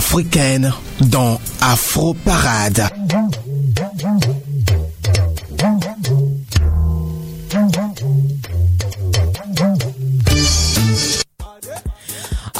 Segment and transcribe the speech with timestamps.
[0.00, 0.72] africaine
[1.02, 2.99] dans Afro Parade.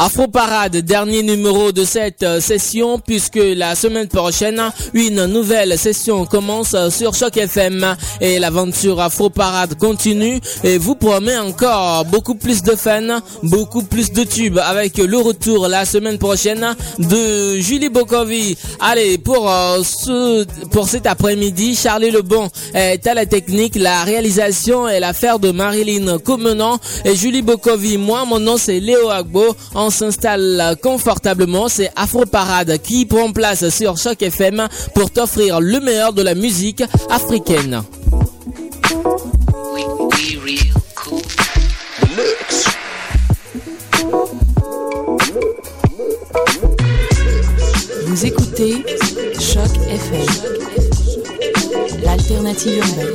[0.02, 4.58] Afro Parade, dernier numéro de cette euh, session puisque la semaine prochaine,
[4.94, 11.36] une nouvelle session commence sur Choc FM et l'aventure Afro Parade continue et vous promet
[11.36, 16.74] encore beaucoup plus de fans, beaucoup plus de tubes avec le retour la semaine prochaine
[16.98, 18.56] de Julie Bokovi.
[18.80, 24.88] Allez, pour euh, ce, pour cet après-midi, Charlie Lebon est à la technique, la réalisation
[24.88, 27.98] et l'affaire de Marilyn Comenant et Julie Bokovi.
[27.98, 29.44] Moi, mon nom c'est Léo Agbo
[29.90, 31.68] s'installe confortablement.
[31.68, 36.34] C'est Afro Parade qui prend place sur Choc FM pour t'offrir le meilleur de la
[36.34, 37.82] musique africaine.
[48.06, 48.84] Vous écoutez
[49.38, 50.26] Choc FM,
[52.02, 53.14] l'alternative urbaine.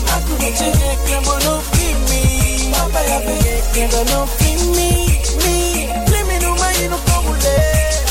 [0.41, 3.33] Akuno teni kekle bono fimi Apa ya be
[3.73, 7.57] kekle bono fimi Mi, limi no ma ino kombule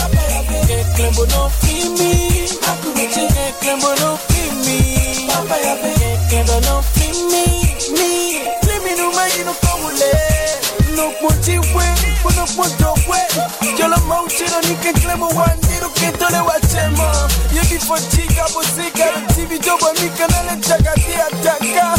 [0.04, 6.44] Apa ya be kekle bono fimi Akuno teni kekle bono fimi Apa ya be kekle
[6.44, 10.12] bono fimi Mi, limi no ma ino kombule
[10.96, 11.84] no kutiwe
[12.22, 13.19] kuno kutokwe
[13.78, 21.98] jolo mauchino nikeklemo wandiro ketole watema yebifotika bosika tivi jobo mikanale chakatia taka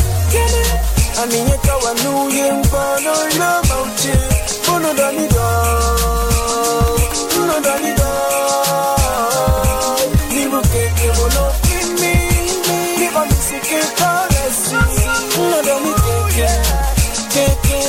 [1.23, 4.13] amiyeka wanuye mfano inabauche
[4.63, 5.45] mbono dalida
[7.33, 8.11] mbono dalida
[10.33, 12.13] nibukeke bolo kimi
[12.99, 14.75] niba misike kalasi
[15.33, 16.49] mbono damiteke
[17.33, 17.79] No keke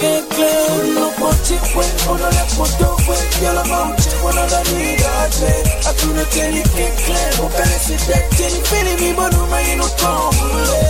[0.00, 0.50] keke
[0.94, 8.28] nokotipwe onole potokwe yala mauche mbono dalida vida te Akuna teni kekle, ukane si te
[8.36, 10.80] Teni fili mi bonu ma inu tomule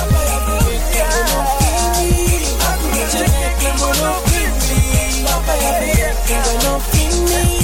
[0.00, 0.56] Apaya be
[0.92, 5.92] kekle bono kimi Akuna teni kekle bono kimi Apaya be
[6.26, 7.63] kekle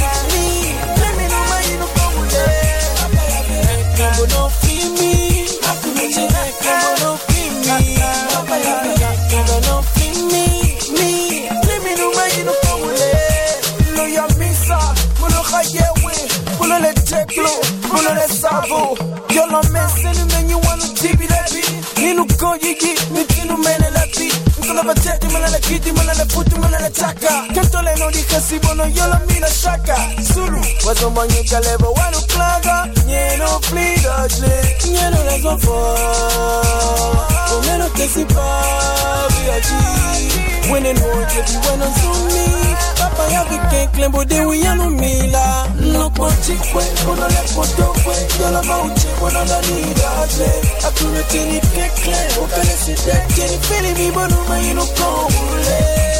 [18.10, 18.96] mulo le savo
[19.34, 21.64] Yo lo mesenu menyu wanu tibi lebi
[21.96, 26.90] Ninu kojiki, mitinu mene lebi Nkola bateti mala le kiti, mala le putu, mala le
[26.90, 27.44] chaka
[27.82, 29.96] le no dikasibo no yolo mina shaka
[30.34, 35.96] Zulu Wazomanyika levo wanu klaga Nyeno pliga jle Nyeno lezo fo
[37.56, 38.62] Omeno kesipa
[39.28, 41.00] Viaji Wene no
[41.34, 48.14] jebi weno zumi Papa ya vike klembo de wiyanu mila Noko chikwe Kono lepo dokwe
[48.40, 50.50] Yola mauche wano dani dajle
[50.88, 56.19] Akure tini kekle Okane si dek fili mi bonu mayinu kongule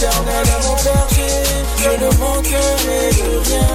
[0.00, 1.42] L'éternel est mon berger,
[1.76, 3.68] je ne manquerai de rien.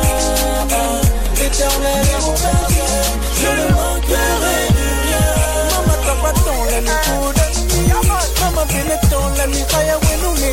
[1.36, 2.92] L'éternel est mon berger,
[3.36, 5.28] je ne manquerai de rien.
[5.76, 7.92] Mama tapaton la mi kudani,
[8.40, 10.52] mama beneton la mi kaya wenu mi,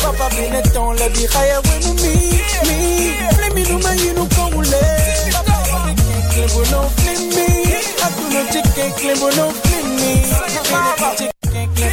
[0.00, 2.12] papa beneton la bi kaya wenu mi,
[2.68, 2.78] mi.
[3.34, 4.82] Flemi numa yinu kongule,
[5.32, 5.56] papa
[6.30, 7.46] klembo no flemi,
[8.04, 10.12] akuno chike klembo no flemi,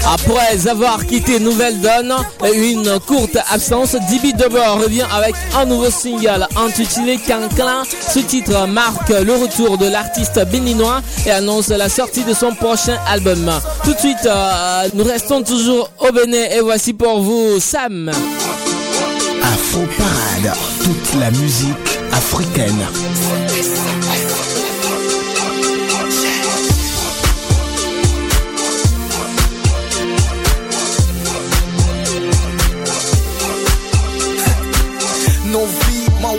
[0.05, 2.13] Après avoir quitté Nouvelle Donne
[2.45, 7.83] et une courte absence, Dibi Debord revient avec un nouveau single intitulé Canclin.
[8.13, 12.97] Ce titre marque le retour de l'artiste béninois et annonce la sortie de son prochain
[13.07, 13.51] album.
[13.83, 18.09] Tout de suite, euh, nous restons toujours au Bénin et voici pour vous Sam.
[19.43, 22.85] Afro Parade, toute la musique africaine.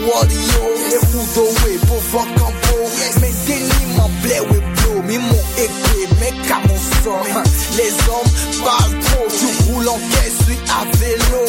[0.07, 0.71] Warrior.
[0.95, 2.77] E fudo we, po vakampo
[3.21, 5.47] Me deni ma blé we blow Mi mon
[6.21, 7.23] mes camons sont
[7.77, 9.27] Les hommes parlent trop.
[9.39, 11.45] Tu roules en caisse, lui à vélo.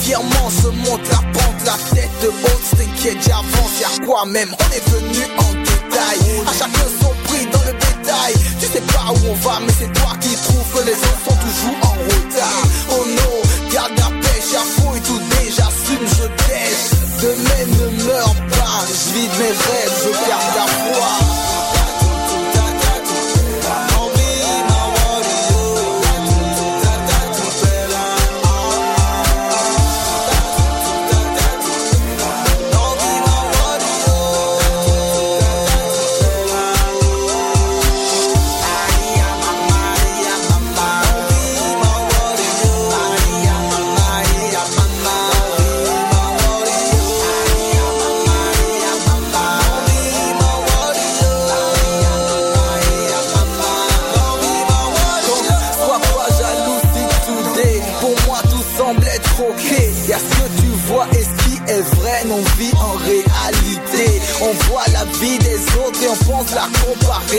[0.00, 3.80] Fièrement se monte la pente La tête haute, t'inquiète, j'avance.
[3.80, 6.18] Y'a quoi même, on est venu en détail.
[6.46, 9.92] À chacun son prix dans le bétail Tu sais pas où on va Mais c'est
[9.92, 12.62] toi qui trouves que les autres sont toujours en retard.
[12.90, 18.86] Oh no, garde la pêche, y'a fouille tout déjà je teste Demain ne meurt pas,
[18.88, 20.89] je vis mes rêves, je garde la foi.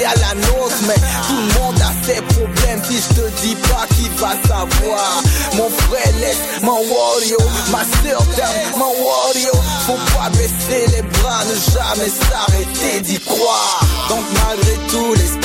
[0.06, 0.96] À la nôtre Mais
[1.28, 2.82] tout le monde a ses problèmes.
[2.84, 5.24] Si je te dis pas qui va savoir
[5.56, 9.64] Mon frère laisse mon warrior Ma soeur dame mon warrior.
[9.86, 13.82] Faut pas baisser les bras Ne jamais s'arrêter d'y croire.
[14.10, 15.41] Donc malgré tout les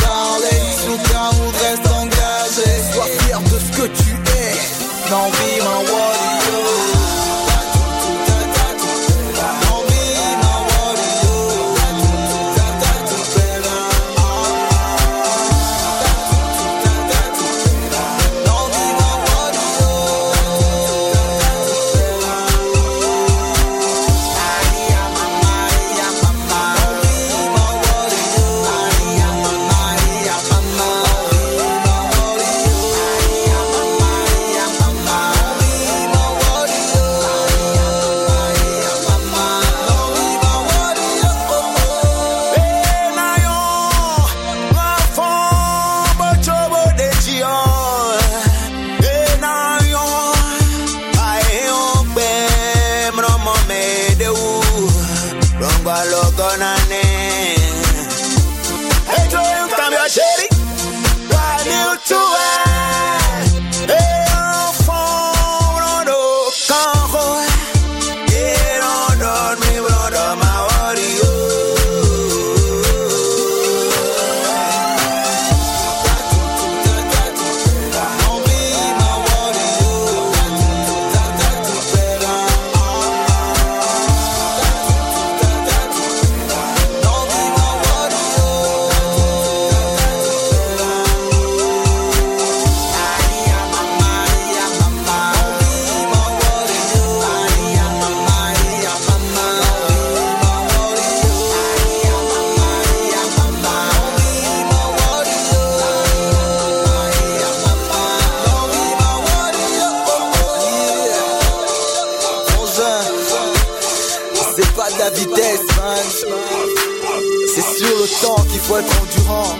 [116.08, 119.58] C'est sur le temps qu'il faut être endurant.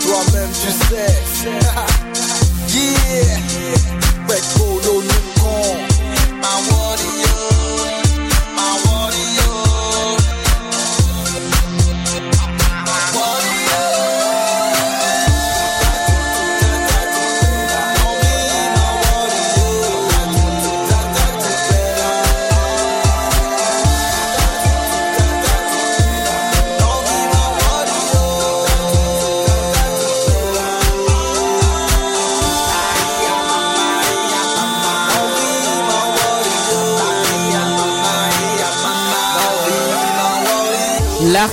[0.00, 1.12] Toi-même, tu sais.
[2.68, 3.42] yeah.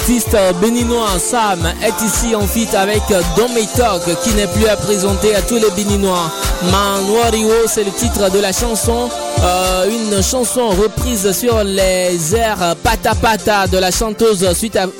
[0.10, 3.04] L'artiste béninois Sam est ici en fit avec
[3.38, 6.32] Don Talk qui n'est plus à présenter à tous les béninois.
[6.72, 9.08] Manwario, c'est le titre de la chanson.
[9.44, 14.48] Euh, une chanson reprise sur les airs Pata Pata de la chanteuse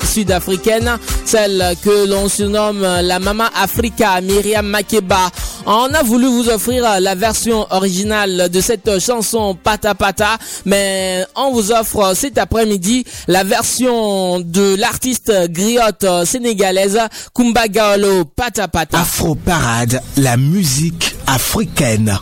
[0.04, 5.28] sud-africaine, celle que l'on surnomme la Mama Africa, Myriam Makeba.
[5.72, 10.36] On a voulu vous offrir la version originale de cette chanson Pata Pata,
[10.66, 16.98] mais on vous offre cet après-midi la version de l'artiste griotte sénégalaise
[17.32, 18.98] Kumba Gaolo Pata Pata.
[18.98, 22.18] Afro Parade, la musique africaine.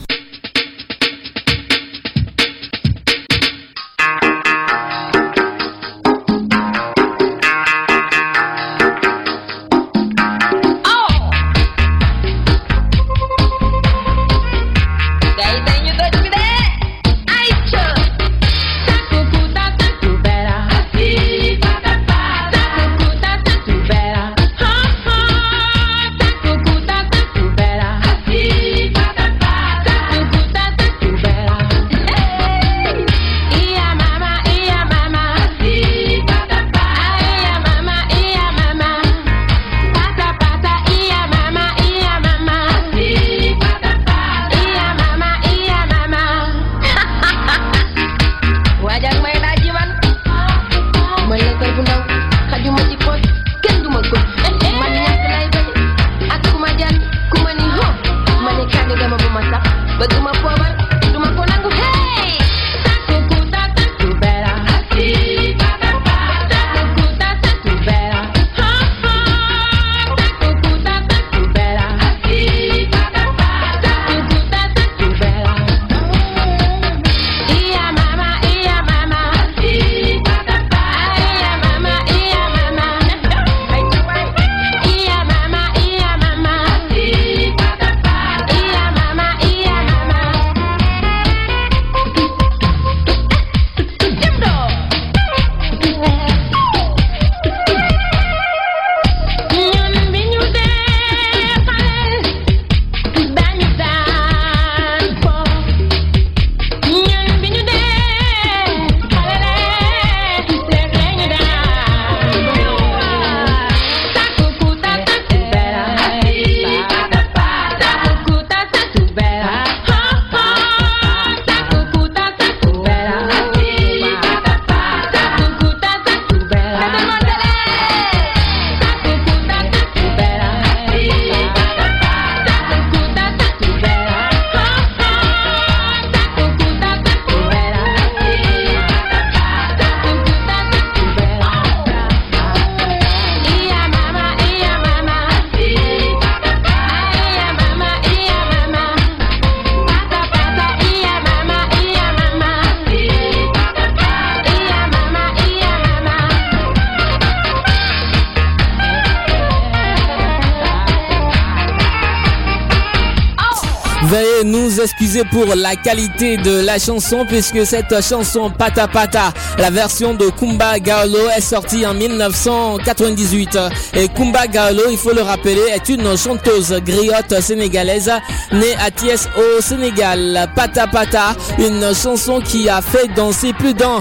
[165.31, 170.79] Pour la qualité de la chanson puisque cette chanson Pata Pata, la version de Kumba
[170.79, 173.59] Gaolo est sortie en 1998
[173.95, 178.11] et Kumba Gaolo, il faut le rappeler, est une chanteuse griotte sénégalaise
[178.53, 180.49] née à Thiès au Sénégal.
[180.55, 184.01] Pata Pata, une chanson qui a fait danser plus d'un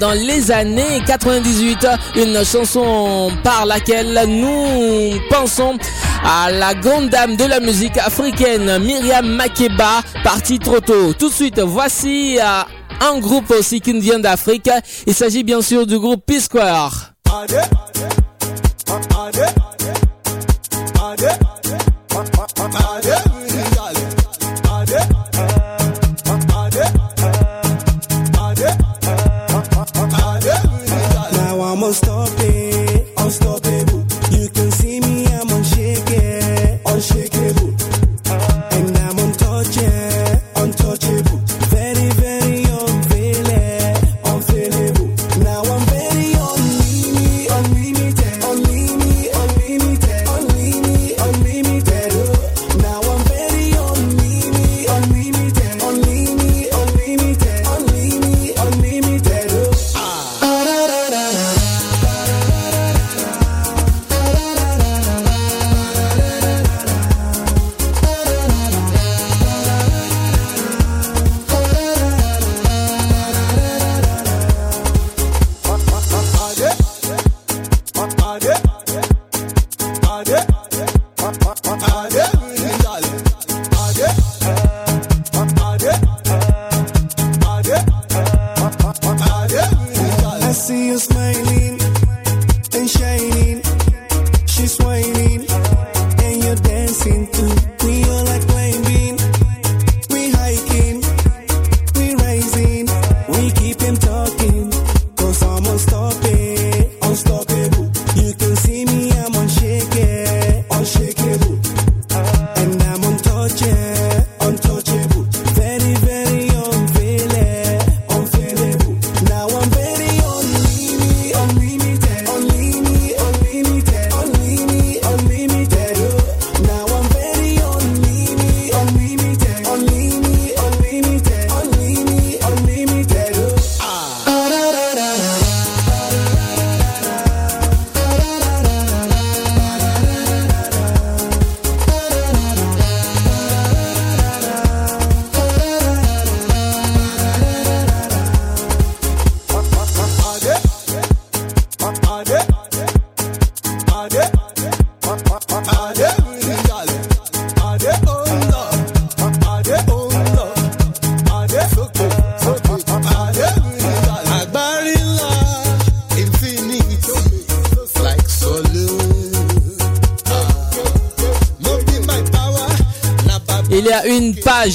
[0.00, 1.86] dans les années 98,
[2.16, 5.76] une chanson par laquelle nous pensons
[6.24, 10.02] à la grande dame de la musique africaine Myriam Makeba,
[10.54, 11.12] trop tôt.
[11.12, 12.62] Tout de suite, voici euh,
[13.00, 14.70] un groupe aussi qui vient d'Afrique.
[15.06, 17.12] Il s'agit bien sûr du groupe P-Square.
[23.06, 23.35] Now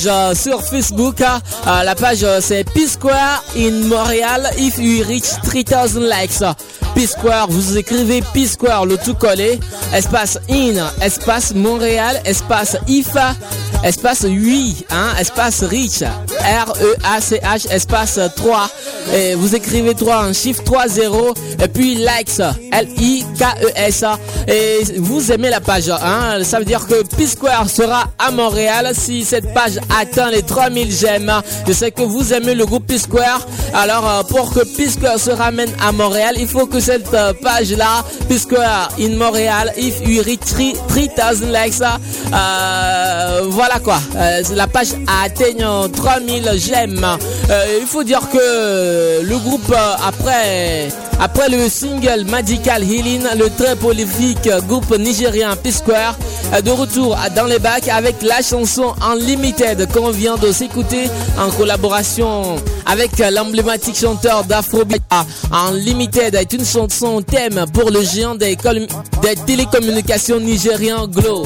[0.07, 1.21] euh, sur Facebook.
[1.21, 1.39] hein.
[1.67, 6.43] Euh, la page euh, c'est P-Square in Montréal if you reach 3000 likes.
[6.95, 9.59] P-Square, vous écrivez P-Square, le tout collé.
[9.93, 13.15] Espace in, espace Montréal, espace if,
[13.83, 16.03] espace 8, hein, espace reach.
[16.41, 18.69] R-E-A-C-H, espace 3.
[19.13, 21.35] Et vous écrivez 3 en chiffre 3-0.
[21.63, 22.39] Et puis likes,
[22.71, 24.03] L-I-K-E-S.
[24.47, 26.43] Et vous aimez la page, hein.
[26.43, 31.31] Ça veut dire que P-Square sera à Montréal si cette page atteint les 3000 j'aime.
[31.67, 33.45] Je sais que vous aimez le groupe P-Square.
[33.73, 38.03] Alors, euh, pour que P-Square se ramène à Montréal, il faut que cette euh, page-là,
[38.27, 43.99] P-Square in Montréal, if you reach 3000 likes, euh, voilà quoi.
[44.55, 44.89] La page
[45.23, 47.05] atteint 3000 j'aime.
[47.49, 50.87] Euh, il faut dire que le groupe, euh, après,
[51.19, 56.15] après le single Magical Healing, le très prolifique groupe nigérien P-Square,
[56.55, 61.49] est de retour dans les bacs avec la chanson Unlimited qu'on vient de s'écouter en
[61.49, 65.01] collaboration avec l'emblématique chanteur d'Afrobeat.
[65.51, 68.55] Unlimited est une chanson thème pour le géant des,
[69.21, 71.45] des télécommunications nigérien Glow.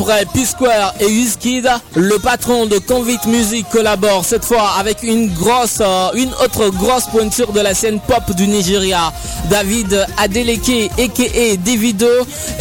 [0.00, 5.78] Après P-Square et Wizkid, le patron de Convict Music collabore cette fois avec une grosse,
[5.80, 9.12] euh, une autre grosse pointure de la scène pop du Nigeria.
[9.50, 11.56] David Adeleke, a.k.a.
[11.56, 12.06] Davido,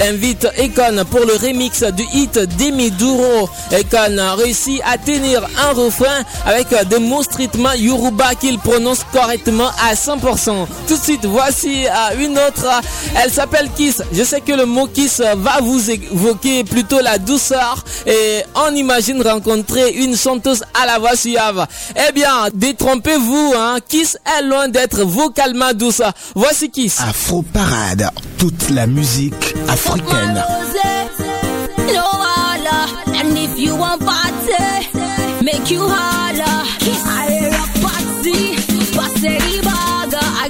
[0.09, 3.47] invite Econ pour le remix du hit Demi Duro.
[3.71, 9.93] Econ réussit à tenir un refrain avec des mots strictement Yoruba qu'il prononce correctement à
[9.93, 10.65] 100%.
[10.87, 12.67] Tout de suite, voici euh, une autre.
[13.15, 14.01] Elle s'appelle Kiss.
[14.11, 19.21] Je sais que le mot Kiss va vous évoquer plutôt la douceur et on imagine
[19.21, 21.67] rencontrer une chanteuse à la voix suave.
[21.95, 23.77] Eh bien, détrompez-vous, hein.
[23.87, 26.01] Kiss est loin d'être vocalement douce.
[26.33, 26.99] Voici Kiss.
[27.01, 28.09] Afro Parade,
[28.39, 30.43] toute la musique africaine.
[35.43, 36.17] Make you I.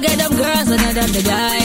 [0.00, 1.57] get.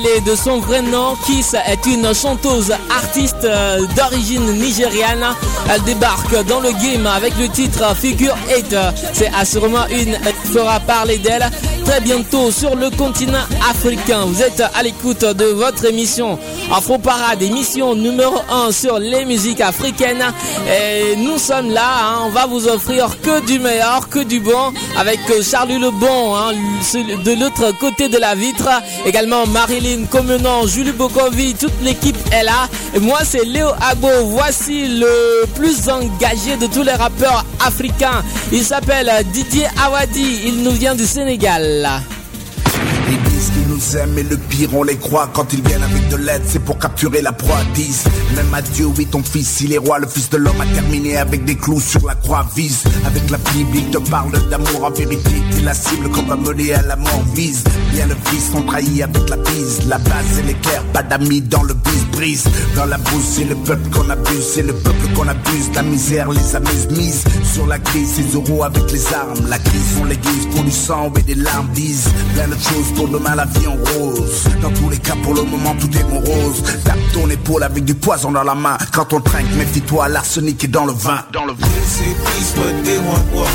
[0.00, 1.16] Akindele de son vrai nom.
[1.26, 5.24] Kiss est une chanteuse artiste euh, d'origine nigériane.
[5.72, 8.76] Elle débarque dans le game avec le titre Figure 8.
[9.12, 11.48] C'est assurément une, elle fera parler d'elle
[11.84, 14.24] très bientôt sur le continent africain.
[14.26, 16.38] Vous êtes à l'écoute de votre émission
[16.72, 20.24] Afro Parade, émission numéro 1 sur les musiques africaines.
[20.68, 24.72] Et nous sommes là, hein, on va vous offrir que du meilleur, que du bon,
[24.96, 26.52] avec Charlie Lebon hein,
[26.94, 28.68] de l'autre côté de la vitre.
[29.04, 32.68] Également Marilyn Comenon, Julie Bokovi, toute l'équipe est là.
[32.94, 38.22] Et moi c'est Léo Agbo, voici le plus engagé de tous les rappeurs africains.
[38.52, 42.00] Il s'appelle Didier Awadi, il nous vient du Sénégal.
[43.96, 45.28] Aiment et le pire on les croit.
[45.32, 48.04] Quand ils viennent avec de l'aide c'est pour capturer la proie Disent
[48.36, 49.98] même à Dieu oui ton fils il est roi.
[49.98, 52.84] Le fils de l'homme a terminé avec des clous sur la croix Vise.
[53.04, 55.30] Avec la Bible il te parle d'amour en vérité.
[55.50, 57.64] T'es la cible qu'on va mener à la mort Vise.
[57.92, 59.80] Bien le fils on trahit avec la bise.
[59.88, 62.44] La base elle est claire pas d'amis dans le bise brise
[62.76, 64.46] Dans la bouse c'est le peuple qu'on abuse.
[64.54, 65.70] C'est le peuple qu'on abuse.
[65.74, 69.48] La misère les amuse mise sur la crise Ces euros avec les armes.
[69.48, 72.08] La crise on les guise pour du sang et des larmes Disent.
[72.34, 75.74] Plein de choses pour demain la vie rose Dans tous les cas pour le moment
[75.80, 79.52] tout est morose Tape ton épaule avec du poison dans la main Quand on trinque
[79.56, 83.26] méfie-toi l'arsenic est dans le vin Dans le vin They say peace, but they want
[83.34, 83.46] war.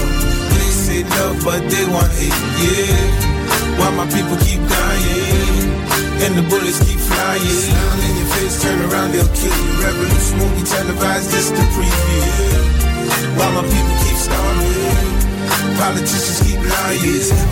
[0.50, 2.42] They say love, but they want hate.
[2.62, 3.78] Yeah.
[3.78, 5.70] Why my people keep dying?
[6.24, 7.42] And the bullets keep flying.
[7.42, 9.72] Smile in your face, turn around, they'll kill you.
[9.84, 13.38] Revolution won't be televised, this the preview.
[13.38, 15.05] Why my people keep starving?
[15.78, 17.06] Politicians keep lying.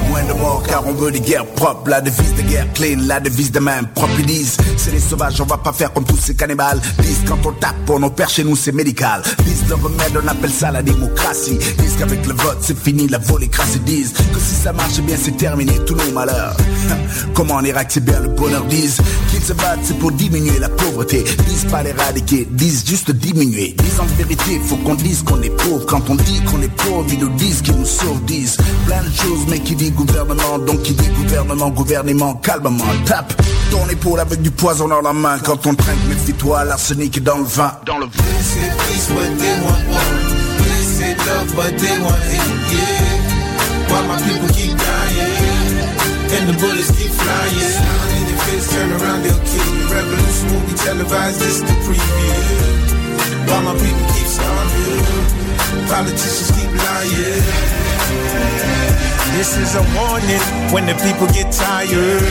[0.10, 3.20] Moins de morts car on veut des guerres propres La devise de guerre clean, la
[3.20, 4.58] devise de main propre Ils disent.
[4.78, 6.80] C'est les sauvages, on va pas faire comme tous ces cannibales.
[7.00, 9.22] Disent quand on tape pour nos pères chez nous c'est médical.
[9.46, 11.58] Disent le remède on appelle ça la démocratie.
[11.78, 14.14] Disent qu'avec le vote c'est fini la volécratie Disent.
[14.14, 16.56] Que si ça marche bien c'est terminé tous nos malheurs.
[17.34, 19.02] Comment en Irak c'est bien le bonheur Disent.
[19.30, 21.24] Qu'ils se battent c'est pour diminuer la pauvreté.
[21.48, 23.76] Disent pas l'éradiquer, disent juste diminuer.
[23.78, 25.86] Disent en vérité faut qu'on dise qu'on est pauvre.
[25.86, 29.12] Quand on dit qu'on est pauvre ils nous disent qu'ils nous sauvent Disent plein de
[29.12, 33.34] choses mais qui dit gouvernement Donc qui dit gouvernement, gouvernement calmement Tape
[33.72, 35.40] ton épaule avec du poison dans la main.
[35.40, 37.72] Quand on trinque méfie-toi l'arsenic est dans le vin.
[37.86, 38.06] Dans le
[46.36, 47.70] and the bullets keep flying.
[47.78, 49.86] Smile in your face, turn around, they'll kill you.
[49.94, 52.73] Revolution won't be televised, this the preview.
[53.48, 55.04] Why my people keep starving.
[55.88, 57.44] Politicians keep lying.
[59.38, 62.22] This is a warning when the people get tired.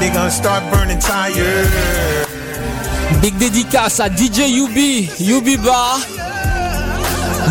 [0.00, 1.68] They gonna start burning tires.
[3.20, 4.78] Big dédicace à DJ UB,
[5.18, 6.00] Yubi Bar.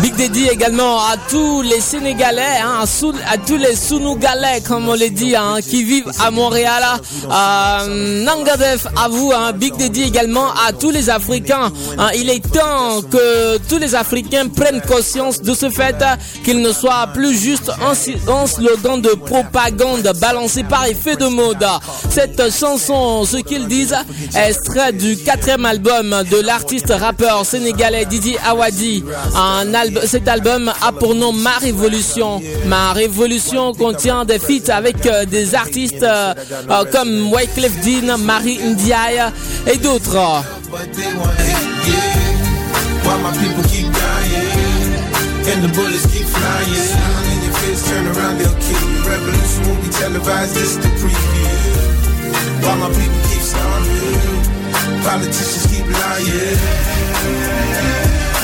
[0.02, 2.84] Big dédi également à tous les Sénégalais, hein,
[3.26, 6.82] à, tous les Sounugalais, comme on les dit, hein, qui vivent à Montréal.
[7.24, 11.72] Euh, Nangadef, à vous, hein, Big dédi également à tous les Africains.
[12.14, 15.96] il est temps que tous les Africains prennent conscience de ce fait
[16.44, 21.64] qu'il ne soit plus juste un, un slogan de propagande balancé par effet de mode.
[22.10, 23.96] Cette chanson, ce qu'ils disent,
[24.36, 29.02] est extrait du quatrième album de l'artiste rappeur sénégalais Didi Awadi.
[29.34, 29.74] Un
[30.04, 32.40] cet album a pour nom Ma Révolution.
[32.66, 36.34] Ma Révolution contient des feats avec euh, des artistes euh,
[36.70, 39.22] euh, comme Wyclef Jean, Marie Ndiaye
[39.66, 40.42] et d'autres.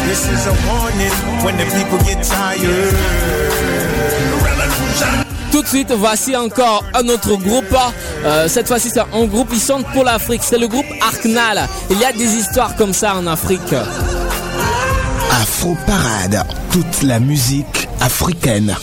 [0.07, 1.11] This is a warning
[1.45, 2.95] when the people get tired.
[5.51, 7.77] Tout de suite, voici encore un autre groupe.
[8.25, 10.43] Euh, cette fois-ci, c'est un groupe, ils chantent pour l'Afrique.
[10.45, 11.69] C'est le groupe Arknal.
[11.91, 13.75] Il y a des histoires comme ça en Afrique.
[15.43, 18.75] Afro Parade, toute la musique africaine.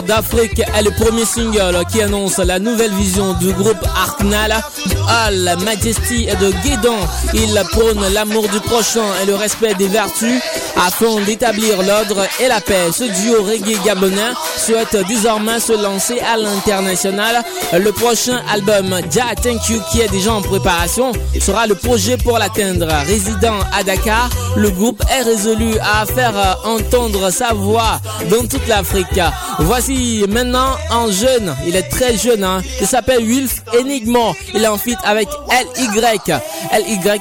[0.00, 4.54] D'Afrique est le premier single qui annonce la nouvelle vision du groupe Arknal.
[5.06, 6.96] All Majesty et de Guédon.
[7.34, 10.40] Il prône l'amour du prochain et le respect des vertus
[10.76, 12.90] afin d'établir l'ordre et la paix.
[12.90, 17.42] Ce duo reggae gabonais souhaite désormais se lancer à l'international.
[17.72, 22.38] Le prochain album Ja Thank You qui est déjà en préparation sera le projet pour
[22.38, 22.86] l'atteindre.
[23.06, 29.20] Résident à Dakar, le groupe est résolu à faire entendre sa voix dans toute l'Afrique.
[29.58, 32.60] Voici maintenant un jeune, il est très jeune, hein.
[32.80, 34.32] il s'appelle Wilf Enigmo.
[34.54, 35.88] Il est en feat avec LY.
[36.72, 37.20] LY,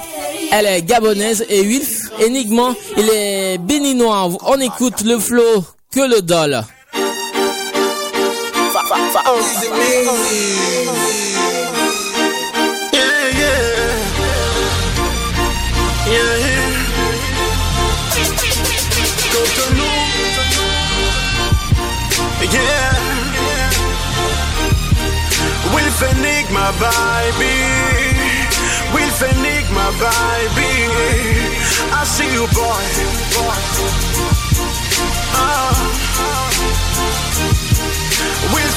[0.51, 4.29] elle est gabonaise et Wilf Enigmo, il est béninois.
[4.45, 6.63] On écoute le flow que le dol.
[32.01, 32.81] I see you, boy.
[35.33, 36.50] Ah.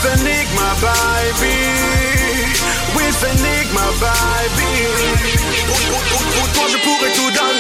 [0.05, 1.57] Wilf Enigma, baby.
[2.95, 4.73] Wilf Enigma, baby.
[5.67, 7.54] Pour, pour- pour toi, je pourrais tout donner.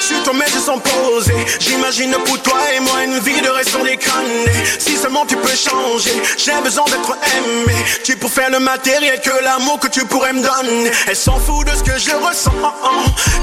[0.00, 1.34] Sur ton maître, sans poser.
[1.60, 4.52] J'imagine pour toi et moi une vie de restant décroné.
[4.78, 7.74] Si seulement tu peux changer, j'ai besoin d'être aimé.
[8.04, 10.90] Tu pour faire le matériel que l'amour que tu pourrais me donner.
[11.06, 12.52] Elle s'en fout de ce que je ressens.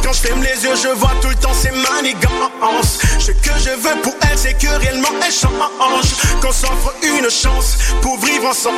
[0.03, 2.99] Quand je ferme les yeux, je vois tout le temps ses manigances.
[3.19, 6.11] Ce que je veux pour elle, c'est que réellement elle change.
[6.41, 8.75] Qu'on s'offre une chance pour vivre ensemble.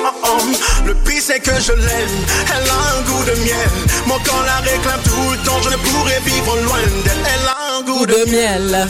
[0.85, 2.25] Le pire, c'est que je l'aime.
[2.55, 3.69] Elle a un goût de miel.
[4.05, 5.61] Mon corps la réclame tout le temps.
[5.63, 7.24] Je ne pourrais vivre loin d'elle.
[7.27, 8.87] Elle a un goût de miel.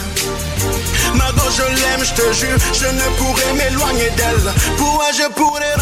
[1.14, 4.52] Margot, je l'aime, je te jure, je ne pourrais m'éloigner d'elle.
[4.76, 5.74] Pourquoi je pourrais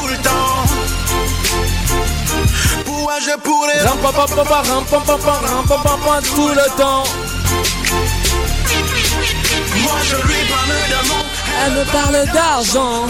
[0.00, 0.64] tout le temps
[2.84, 3.84] Pourquoi je pourrais
[6.34, 7.04] tout le temps.
[9.82, 11.13] Moi je lui parle d'amour
[11.62, 13.06] Elle me parle d'argent.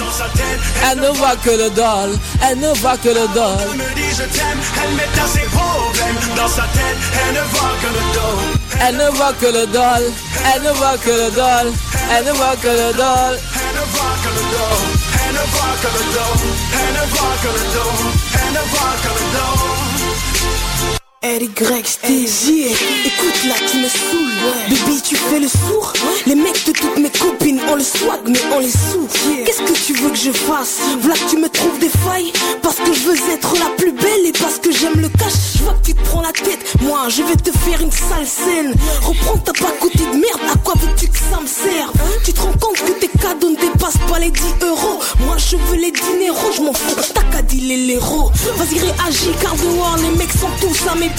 [0.90, 2.10] Elle ne voit que le dol.
[2.48, 3.76] Elle ne voit que le Elle dol.
[3.76, 7.74] me dit je t'aime, elle met à ses problèmes Dans sa tête, elle ne voit
[7.82, 8.36] que le dos
[8.86, 10.02] Elle ne voit que le dol.
[10.54, 11.72] Elle ne voit que le dol.
[12.12, 13.38] Elle ne voit que le dol.
[13.64, 14.80] Elle ne voit que le dos
[15.26, 16.34] Elle ne voit que le dos
[16.76, 17.94] Elle ne voit que le dos
[18.46, 19.83] Elle ne voit que le dos
[21.24, 21.48] RY,
[21.84, 22.66] Stevie,
[23.06, 24.24] écoute là, tu me saoules.
[24.68, 25.94] Baby, tu fais le sourd.
[26.26, 29.08] Les mecs de toutes mes copines ont le swag, mais on les sous.
[29.46, 30.80] Qu'est-ce que tu veux que je fasse?
[31.00, 32.30] Voilà que tu me trouves des failles.
[32.62, 35.32] Parce que je veux être la plus belle et parce que j'aime le cash.
[35.56, 36.60] Je vois que tu te prends la tête.
[36.82, 38.74] Moi, je vais te faire une sale scène.
[39.00, 40.40] Reprends ta pacotille de merde.
[40.52, 43.56] À quoi veux-tu que ça me serve Tu te rends compte que tes cadeaux ne
[43.56, 45.00] dépassent pas les 10 euros.
[45.20, 46.52] Moi, je veux les dineros.
[46.54, 47.00] Je m'en fous.
[47.14, 48.30] T'as qu'à dealer l'héros.
[48.56, 51.13] Vas-y, réagis, car dehors, les mecs sont tous à mes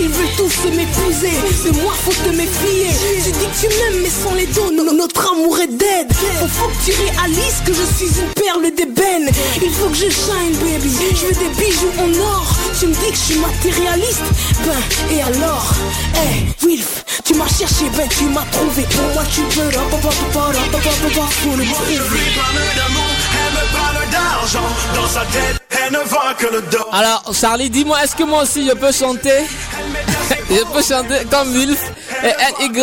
[0.00, 1.32] Ils veulent tous se m'épuiser.
[1.64, 2.88] De moi, faut te méfier.
[3.24, 6.12] Tu dis que tu m'aimes, mais sans les dos, no- notre amour est dead.
[6.12, 9.30] Faut, faut que tu réalises que je suis une perle d'ébène.
[9.62, 10.90] Il faut que je shine, baby.
[11.14, 12.46] Je veux des bijoux en or.
[12.78, 14.22] Tu me dis que je suis matérialiste.
[14.64, 15.72] Ben, et alors?
[16.14, 18.82] Hey, Wilf, tu m'as cherché, ben tu m'as trouvé.
[18.90, 19.70] Pour moi, tu peux.
[21.30, 25.59] Faut le lui parle d'amour, elle me parle d'argent Dans sa tête,
[26.92, 29.44] Alors, Charlie, dis-moi, est-ce que moi aussi je peux chanter?
[30.50, 31.80] Je peux chanter comme Wilf
[32.24, 32.82] et NY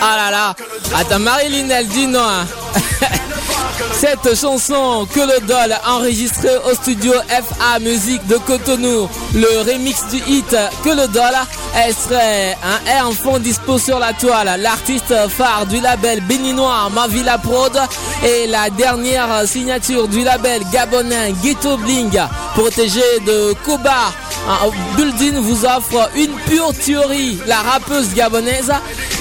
[0.00, 0.54] Ah là là
[0.96, 2.20] Attends, Marilyn, elle dit non.
[2.22, 2.46] hein.
[4.00, 10.06] Cette chanson que le Doll a enregistrée au studio FA Musique de Cotonou, le remix
[10.08, 11.34] du hit que le Doll,
[11.76, 14.58] elle serait un est en fond dispo sur la toile.
[14.58, 17.78] L'artiste phare du label béninois Mavila Prod
[18.24, 22.18] et la dernière signature du label gabonais Ghetto Bling,
[22.54, 24.14] protégé de Koba.
[24.48, 27.38] Un Building vous offre une pure tuerie.
[27.46, 28.72] La rappeuse gabonaise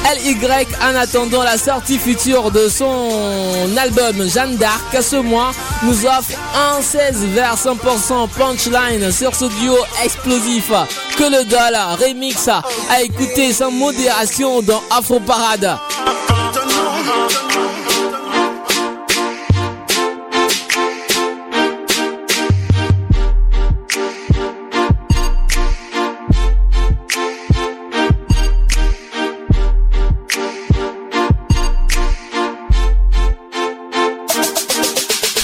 [0.06, 0.38] LY
[0.82, 3.10] en attendant la sortie future de son
[3.78, 4.69] album Jeanne d'Arc
[5.02, 5.52] ce mois
[5.84, 10.72] nous offre un 16 vers 100% punchline sur ce duo explosif
[11.18, 15.78] que le dollar remix à écouter sans modération dans Afro Parade.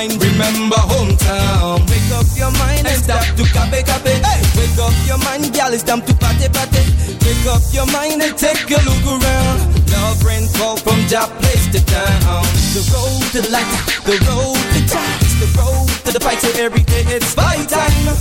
[0.00, 1.84] Mind, remember hometown.
[1.90, 4.16] Wake up your mind and stop to copy copy.
[4.24, 6.80] Hey, wake up your mind, girl, it's time to party party.
[7.20, 9.58] Wake up your mind and take a look around.
[9.92, 12.44] Love rain fall from job place to town.
[12.72, 13.68] The road to the light,
[14.08, 14.80] the road to
[15.20, 16.40] it's the road to the fight.
[16.40, 18.16] So every day it's fight time.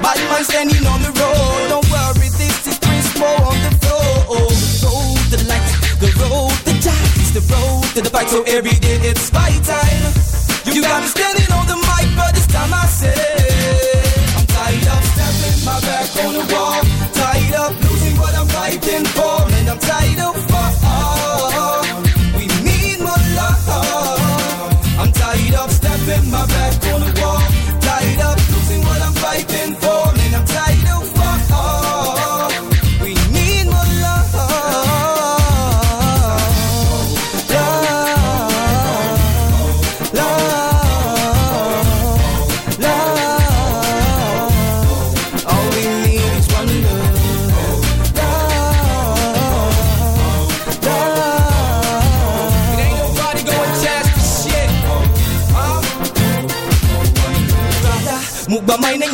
[0.00, 1.60] Bad man standing on the road.
[1.68, 4.32] Don't worry, this is Prince Mo on the floor.
[4.32, 5.68] The road to the light,
[6.00, 6.72] the road to
[7.20, 8.30] it's the road to the fight.
[8.30, 9.47] So every day it's fight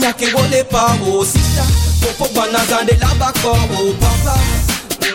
[0.04, 1.64] nyake wole pa oh sister
[2.00, 4.34] Popo banaza de la bako oh papa.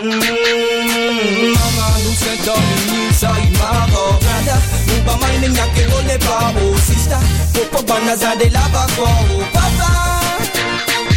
[0.02, 2.58] Mm, Mama who sent on
[2.90, 7.20] me inside my heart Brother, mukba mine nyake wole pa oh sister
[7.54, 9.88] Popo banaza de la bako oh papa.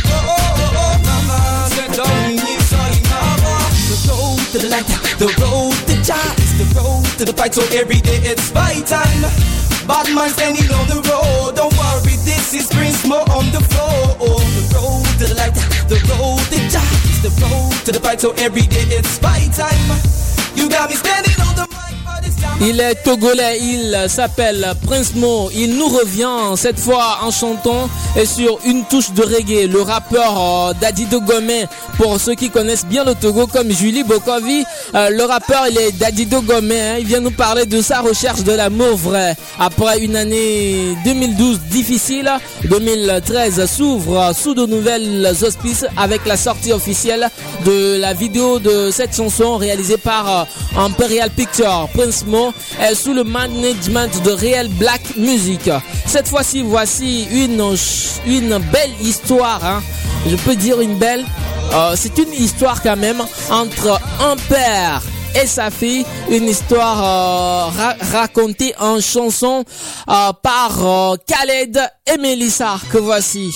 [0.06, 4.70] Oh oh oh oh mama sent on me inside my heart The road to the
[4.70, 8.50] light, the road to joy It's the road to the fight so every day it's
[8.52, 9.26] fight time
[9.88, 11.56] Bad man standing on the road.
[11.56, 14.16] Don't worry, this is Prince Mo on the floor.
[14.56, 15.54] The road to the light,
[15.90, 16.60] the road to.
[16.64, 20.00] It's the road to the fight, so every day it's fight time.
[20.56, 21.83] You got me standing on the
[22.62, 25.50] Il est togolais, il s'appelle Prince Mo.
[25.54, 29.68] Il nous revient cette fois en chantant et sur une touche de reggae.
[29.70, 30.34] Le rappeur
[30.70, 31.66] euh, Daddy Dogomé,
[31.98, 34.64] pour ceux qui connaissent bien le Togo comme Julie Bokovi,
[34.96, 36.80] euh, le rappeur il est Daddy Dogomé.
[36.80, 36.96] hein.
[37.00, 39.36] Il vient nous parler de sa recherche de l'amour vrai.
[39.60, 42.32] Après une année 2012 difficile,
[42.66, 47.28] 2013 s'ouvre sous de nouvelles auspices avec la sortie officielle
[47.66, 50.44] de la vidéo de cette chanson réalisée par euh,
[50.78, 51.90] Imperial Picture.
[51.94, 52.33] Prince Mo
[52.80, 55.70] est sous le management de Real Black Music.
[56.06, 57.62] Cette fois-ci, voici une,
[58.26, 59.64] une belle histoire.
[59.64, 59.82] hein.
[60.28, 61.26] Je peux dire une belle?
[61.74, 65.02] Euh, C'est une histoire quand même entre un père
[65.42, 69.64] et sa fille, une histoire euh, ra- racontée en chanson
[70.10, 70.72] euh, par
[71.28, 71.80] Khaled
[72.14, 73.50] et Melissa que voici?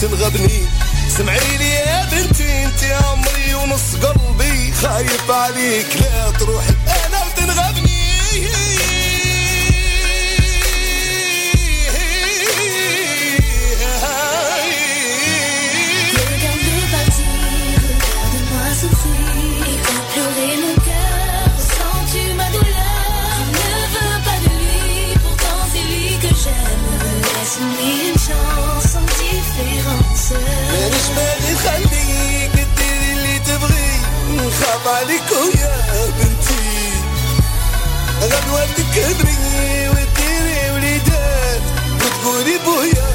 [0.00, 0.62] تنغبني.
[1.18, 4.72] سمعي لي يا بنتي انت عمري ونص قلبي.
[4.72, 6.74] خايف عليك لا تروحي
[7.06, 7.96] أنا وتنغبني
[30.32, 33.96] مانيش ماني نخليك ديري اللي تبغي.
[34.30, 36.66] نخاف عليك ويا بنتي
[38.22, 41.60] غدوة تكبري وديري وليدات
[41.94, 43.06] وتقولي بويا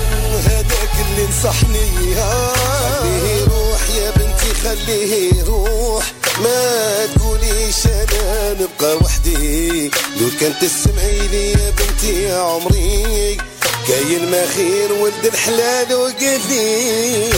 [0.46, 6.04] هذاك اللي نصحني خليه يروح يا بنتي خليه يروح
[6.44, 9.88] ما تقوليش أنا نبقى وحدي
[10.22, 13.38] لو كان تسمعي لي يا بنتي يا عمري
[13.92, 17.32] كاين ما خير ولد الحلال وقليل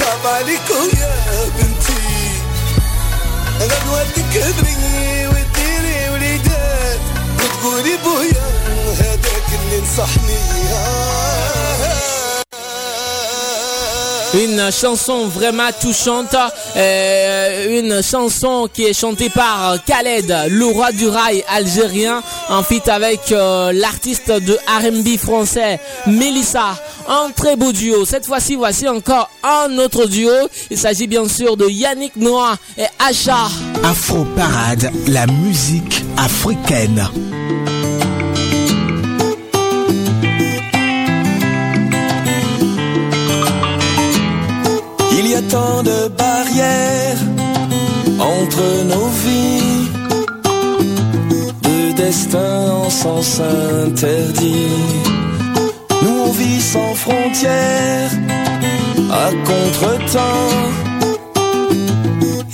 [0.00, 1.14] صعب عليكم يا
[1.56, 2.02] بنتي.
[3.60, 7.00] أنا نولدك ابني وتديري وليدات.
[7.38, 8.29] وتقولي بويا
[14.32, 16.36] Une chanson vraiment touchante,
[16.76, 22.82] euh, une chanson qui est chantée par Khaled, le roi du rail algérien, en fit
[22.88, 26.76] avec euh, l'artiste de R&B français Melissa.
[27.08, 28.04] Un très beau duo.
[28.04, 30.30] Cette fois-ci, voici encore un autre duo.
[30.70, 33.48] Il s'agit bien sûr de Yannick Noah et Asha.
[33.82, 37.08] Afro Parade, la musique africaine.
[45.50, 47.18] Tant de barrières
[48.20, 49.90] entre nos vies,
[51.62, 53.40] de destin en sens
[53.86, 54.68] interdit.
[56.02, 58.12] Nous on vit sans frontières,
[59.24, 60.50] à contre-temps,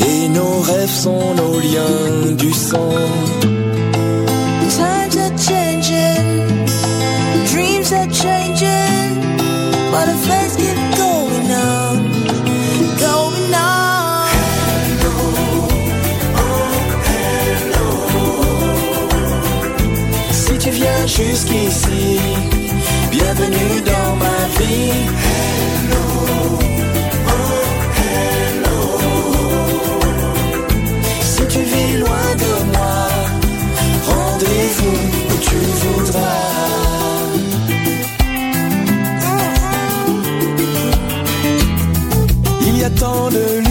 [0.08, 2.96] et nos rêves sont nos liens du sang.
[4.76, 6.26] Times are changing,
[7.52, 9.10] dreams are changing,
[9.92, 10.08] but
[21.06, 22.18] jusqu'ici,
[23.10, 24.92] bienvenue dans ma vie.
[31.22, 32.98] Si tu vis loin de moi,
[34.06, 34.98] rendez-vous
[35.30, 36.22] où tu voudras.
[42.66, 43.65] Il y a tant de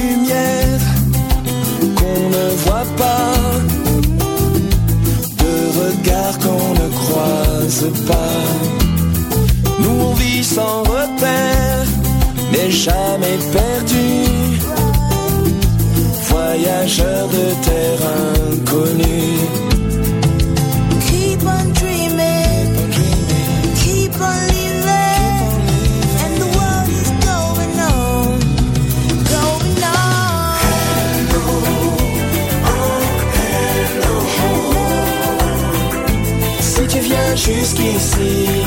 [10.56, 11.86] sans repère,
[12.51, 14.08] mais jamais perdu.
[16.30, 18.01] Voyageurs de terre
[18.51, 19.39] inconnue.
[21.08, 22.68] Keep on dreaming,
[23.84, 25.62] keep on living,
[26.24, 28.39] and the world is going on,
[29.36, 30.56] going on.
[36.62, 38.64] Si tu viens jusqu'ici,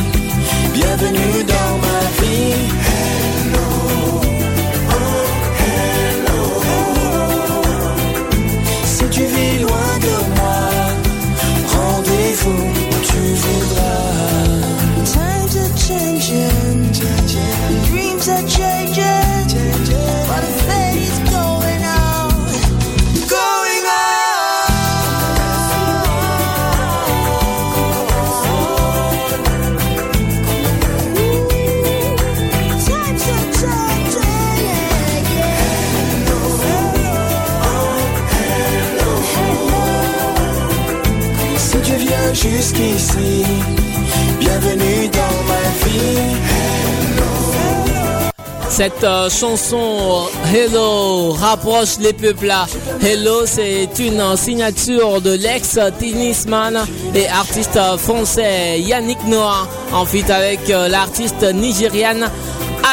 [48.79, 52.55] Cette euh, chanson Hello rapproche les peuples.
[53.03, 60.87] Hello, c'est une signature de l'ex-tennisman et artiste français Yannick Noah en fit avec euh,
[60.87, 62.31] l'artiste nigériane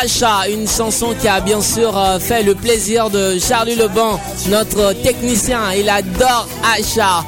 [0.02, 4.20] Asha, une chanson qui a bien sûr euh, fait le plaisir de Charlie Leban,
[4.50, 5.72] notre technicien.
[5.78, 7.24] Il adore Asha.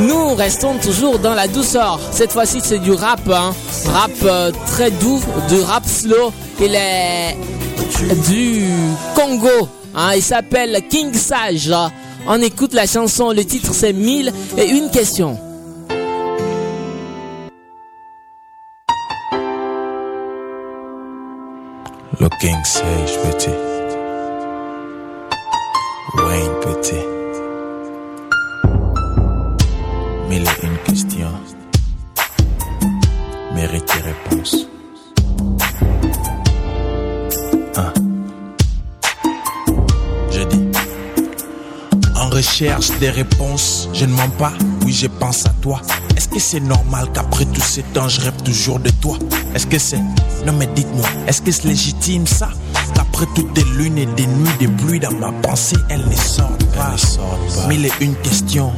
[0.00, 2.00] Nous restons toujours dans la douceur.
[2.10, 3.54] Cette fois-ci, c'est du rap, hein.
[3.92, 4.10] rap
[4.66, 6.32] très doux, du rap slow.
[6.60, 7.36] Il est
[7.98, 8.64] du
[9.14, 9.68] Congo.
[9.94, 10.12] hein.
[10.16, 11.72] Il s'appelle King Sage.
[12.26, 13.32] On écoute la chanson.
[13.32, 15.38] Le titre, c'est 1000 et une question.
[22.20, 23.50] Looking sage petit.
[26.16, 27.19] Wayne petit.
[42.60, 44.52] En recherche des réponses, je ne mens pas,
[44.84, 45.80] oui je pense à toi.
[46.14, 49.16] Est-ce que c'est normal qu'après tous ces temps je rêve toujours de toi?
[49.54, 49.96] Est-ce que c'est...
[50.44, 52.50] Non mais dites-moi, est-ce que c'est légitime ça?
[52.94, 56.52] Qu'après toutes des lunes et des nuits de pluie dans ma pensée, elle ne sort
[56.76, 56.96] pas.
[57.66, 58.74] Mille et une questions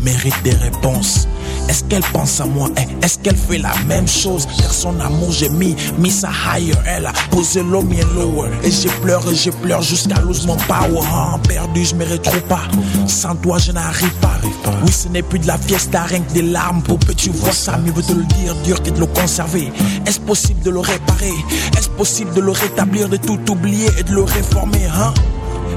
[0.00, 1.28] méritent des réponses.
[1.70, 2.82] Est-ce qu'elle pense à moi hein?
[3.00, 4.44] Est-ce qu'elle fait la même chose?
[4.58, 6.74] Car son amour j'ai mis, mis ça higher.
[6.84, 8.50] Elle a posé l'eau mien lower.
[8.64, 11.06] Et je pleure et je pleure jusqu'à lose mon power.
[11.14, 12.62] Hein, Perdu je me retrouve pas.
[13.06, 14.40] Sans toi je n'arrive pas.
[14.82, 17.52] Oui ce n'est plus de la fiesta rien que des larmes Pour que tu vois
[17.52, 19.72] ça mieux vaut te le dire dur que de le conserver.
[20.06, 21.34] Est-ce possible de le réparer?
[21.78, 25.14] Est-ce possible de le rétablir De tout oublier et de le réformer hein?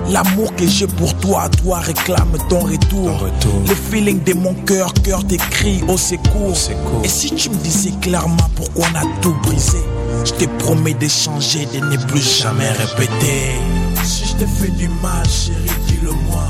[0.09, 3.27] L'amour que j'ai pour toi, toi réclame ton retour.
[3.67, 6.57] Le feeling de mon cœur, cœur t'écrit au secours.
[7.03, 9.79] Et si tu me disais clairement pourquoi on a tout brisé
[10.25, 13.59] Je te promets d'échanger, de ne plus jamais répéter.
[14.03, 16.43] Si je te fais du mal, chérie, dis-le-moi.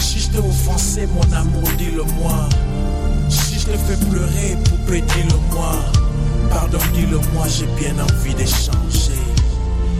[0.00, 2.48] Si je t'ai offensé, mon amour, dis-le-moi.
[3.28, 5.72] Si je te fais pleurer, poupée, dis-le-moi.
[6.50, 9.17] Pardon, dis-le-moi, j'ai bien envie d'échanger.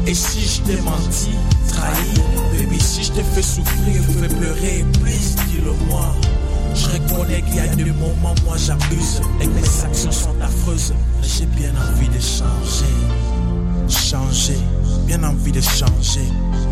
[0.08, 1.32] Et si je t'ai menti,
[1.68, 2.14] trahi,
[2.56, 6.14] baby, si je te fais souffrir, fais pleurer, please, dis-le-moi.
[6.74, 10.94] Je reconnais qu'il y a des moments, moi j'abuse, et que mes actions sont affreuses,
[11.20, 12.94] mais j'ai bien envie de changer.
[13.86, 14.58] Changer,
[15.06, 16.24] bien envie de changer.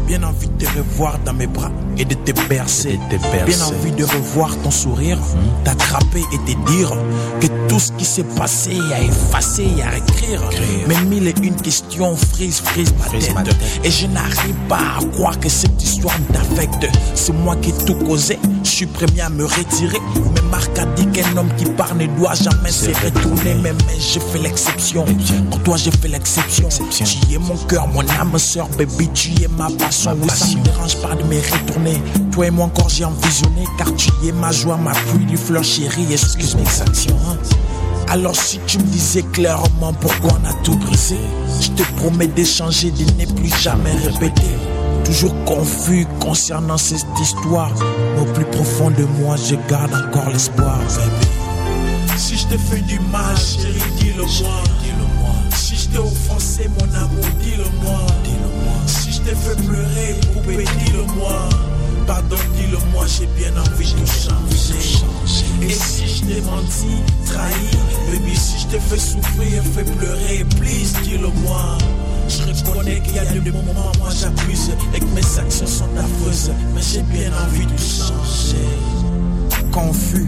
[0.07, 2.99] Bien envie de te revoir dans mes bras et de te bercer.
[3.47, 5.19] Bien envie de revoir ton sourire,
[5.65, 6.93] t'attraper et te dire
[7.41, 10.43] que tout ce qui s'est passé à effacer et à écrire.
[10.87, 12.93] Mais mille et une questions frise, frise
[13.35, 13.57] ma tête.
[13.83, 16.87] Et je n'arrive pas à croire que cette histoire t'affecte.
[17.15, 18.39] C'est moi qui ai tout causé.
[18.77, 19.99] Je suis premier à me retirer.
[20.35, 23.55] Mais Marc a dit qu'un homme qui part ne doit jamais se retourner.
[23.63, 25.07] Mais, mais j'ai fait l'exception.
[25.51, 26.69] Pour toi, j'ai fait l'exception.
[26.91, 27.05] Tu
[27.35, 29.09] es mon cœur, mon âme sœur, baby.
[29.15, 30.15] Tu es ma passion.
[30.21, 32.03] Oui, ça me dérange pas de me retourner.
[32.33, 33.65] Toi et moi encore, j'ai envisionné.
[33.79, 36.13] Car tu es ma joie, ma pluie du fleur chérie.
[36.13, 37.17] Excuse mes actions.
[37.31, 37.37] hein.
[38.09, 41.17] Alors si tu me disais clairement pourquoi on a tout brisé,
[41.63, 44.43] je te promets d'échanger, de ne plus jamais répéter.
[45.05, 47.73] Toujours confus concernant cette histoire,
[48.21, 50.79] au plus profond de moi, je garde encore l'espoir.
[52.17, 54.63] Si je te fais du mal, chérie, dis-le-moi.
[54.83, 55.35] Dis-le-moi.
[55.55, 58.01] Si je t'ai offensé, mon amour, dis-le-moi.
[58.25, 58.79] Dis-le-moi.
[58.87, 61.49] Si je t'ai fait pleurer, poupée, dis-le-moi.
[62.07, 65.05] Pardon, dis-le-moi, j'ai bien envie de changer.
[65.63, 67.53] Et si je t'ai menti, trahi,
[68.11, 71.79] baby, si je t'ai fait souffrir, fait pleurer, please, dis-le-moi.
[72.29, 74.71] Je reconnais qu'il y a des moments, moi j'abuse.
[74.95, 78.67] Et que mes actions sont affreuses, mais j'ai bien envie de changer.
[79.73, 80.27] Confus,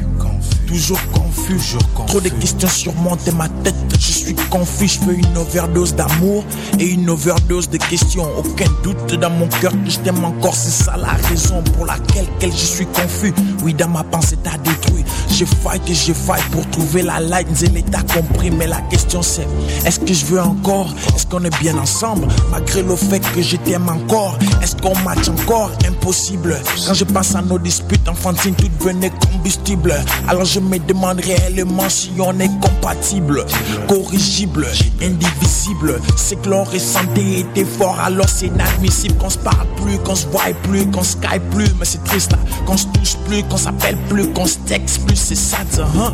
[0.68, 1.58] toujours confus,
[2.06, 3.74] trop de questions surmontent ma tête.
[3.98, 6.44] Je suis confus, je fais une overdose d'amour
[6.78, 8.28] et une overdose de questions.
[8.36, 12.26] Aucun doute dans mon cœur que je t'aime encore, c'est ça la raison pour laquelle
[12.38, 13.32] quelle je suis confus.
[13.62, 15.04] Oui, dans ma pensée t'as détruit.
[15.30, 18.50] Je fight et je fight pour trouver la light, et t'as compris.
[18.50, 19.48] Mais la question c'est,
[19.86, 20.94] est-ce que je veux encore?
[21.16, 22.28] Est-ce qu'on est bien ensemble?
[22.50, 25.70] Malgré le fait que je t'aime encore, est-ce qu'on match encore?
[25.86, 26.60] Impossible.
[26.86, 29.94] Quand je pense à nos disputes enfantines, tout devenait combustible.
[30.28, 33.44] Alors je me demande réellement si on est compatible,
[33.88, 34.66] corrigible,
[35.02, 36.00] indivisible.
[36.16, 40.26] C'est que l'on ressentait était fort, alors c'est inadmissible qu'on se parle plus, qu'on se
[40.26, 41.16] voit plus, qu'on se
[41.50, 41.68] plus.
[41.78, 45.16] Mais c'est triste là, qu'on se touche plus, qu'on s'appelle plus, qu'on se texte plus,
[45.16, 46.12] c'est ça, hein?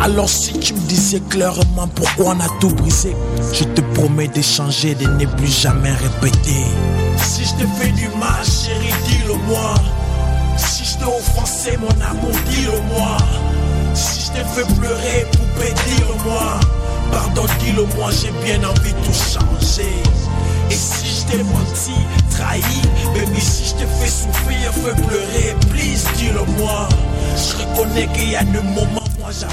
[0.00, 3.16] Alors si tu me disais clairement pourquoi on a tout brisé,
[3.52, 6.64] je te promets d'échanger, de ne plus jamais répéter.
[7.16, 9.74] Si je te fais du mal, chérie, dis-le-moi.
[10.56, 13.16] Si je t'ai offensé, mon amour, dis-le-moi.
[13.98, 16.60] Si je t'ai fait pleurer, poupée, dis-le-moi.
[17.10, 19.90] Pardon, dis-le-moi, j'ai bien envie de tout changer.
[20.70, 21.98] Et si je t'ai menti,
[22.30, 22.62] trahi,
[23.12, 26.88] baby, si je t'ai fait souffrir, fait pleurer, please, dis-le-moi.
[27.34, 29.07] Je reconnais qu'il y a des moments.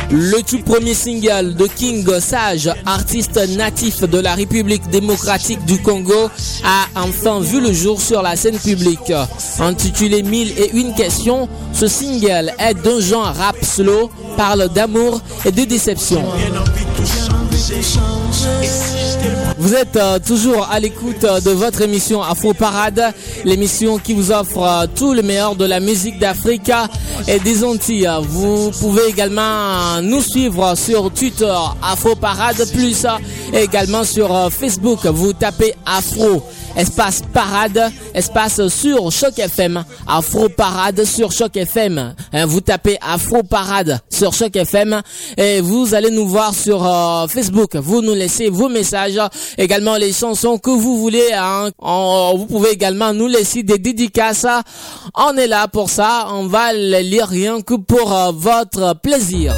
[0.09, 6.29] Le tout premier single de King Sage, artiste natif de la République démocratique du Congo,
[6.63, 9.11] a enfin vu le jour sur la scène publique.
[9.59, 15.51] Intitulé Mille et une questions, ce single est d'un genre rap slow, parle d'amour et
[15.51, 16.23] de déception.
[19.57, 23.13] Vous êtes euh, toujours à l'écoute euh, de votre émission Afro Parade,
[23.45, 26.71] l'émission qui vous offre euh, tout le meilleur de la musique d'Afrique
[27.27, 28.09] et des Antilles.
[28.23, 33.05] Vous pouvez également nous suivre sur Twitter Afro Parade plus
[33.53, 35.05] et également sur Facebook.
[35.05, 36.43] Vous tapez Afro
[36.75, 42.13] espace parade, espace sur Choc FM, Afro Parade sur Choc FM.
[42.33, 45.01] Hein, vous tapez Afro Parade sur Choc FM
[45.37, 47.75] et vous allez nous voir sur euh, Facebook.
[47.75, 49.19] Vous nous laissez vos messages,
[49.57, 51.29] également les chansons que vous voulez.
[51.33, 51.69] hein.
[51.79, 54.45] En- vous pouvez également nous laisser des dédicaces.
[55.15, 56.27] On est là pour ça.
[56.31, 59.53] On va les lire rien que pour euh, votre plaisir.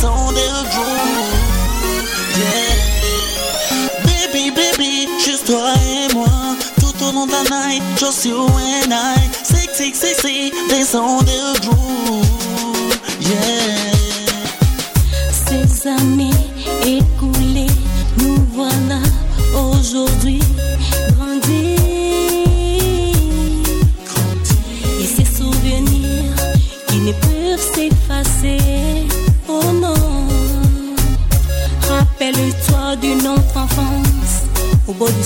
[0.00, 1.38] Sexy, des ondes de groove
[2.38, 2.74] Yeah.
[4.04, 6.26] Baby, baby, juste toi et moi.
[6.80, 9.18] Tout au long de la night, just you and I.
[9.42, 13.92] Sexy, sexy, des ondes de groove Yeah.
[15.30, 16.30] Ces années
[16.84, 17.66] écoulées,
[18.18, 19.00] nous voilà
[19.54, 20.39] aujourd'hui
[35.00, 35.22] Rappelle-toi de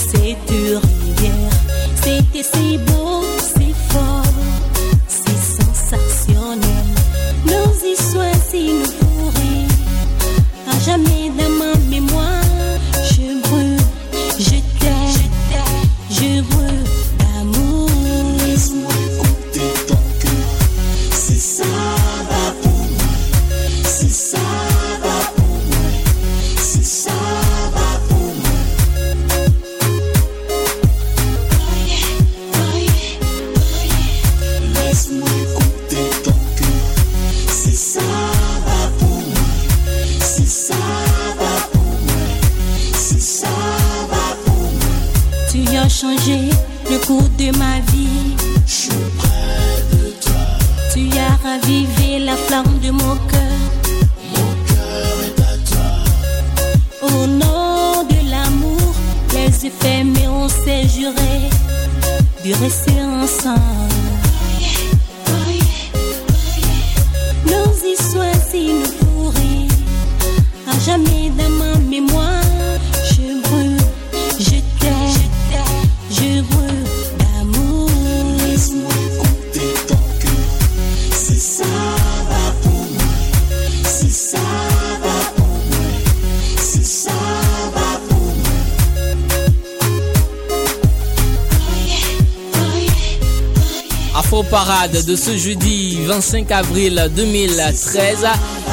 [94.43, 98.27] Parade de ce jeudi 25 avril 2013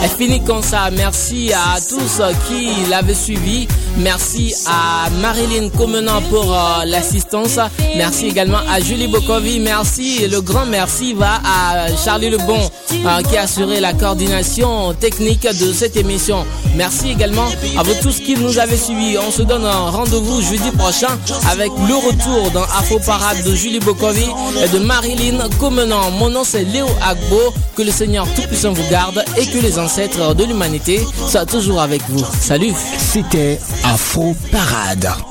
[0.04, 0.90] est fini comme ça.
[0.92, 3.68] Merci à tous qui l'avaient suivi.
[3.98, 7.60] Merci à Marilyn Comenant pour euh, l'assistance.
[7.96, 9.60] Merci également à Julie Bokovi.
[9.60, 10.28] Merci.
[10.28, 15.74] Le grand merci va à Charlie Lebon euh, qui a assuré la coordination technique de
[15.74, 16.46] cette émission.
[16.76, 19.18] Merci également à vous tous qui nous avez suivis.
[19.18, 21.20] On se donne un rendez-vous jeudi prochain
[21.52, 24.26] avec le retour dans Afro Parade de Julie Bokovi
[24.64, 26.12] et de Marilyn Comenant.
[26.12, 27.54] Mon nom c'est Léo Agbo.
[27.76, 32.02] Que le Seigneur Tout-Puissant vous garde et que les ancêtres de l'humanité soient toujours avec
[32.10, 32.24] vous.
[32.42, 32.74] Salut.
[32.98, 35.31] C'était Afro Parade.